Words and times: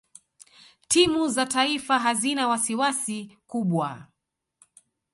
timu 0.87 1.27
za 1.29 1.45
taifa 1.45 1.99
hazina 1.99 2.47
wasiwasi 2.47 3.37
kubwa 3.47 4.07